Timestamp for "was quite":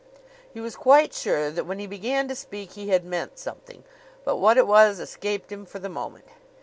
0.59-1.13